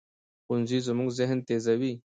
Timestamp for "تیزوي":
1.47-1.93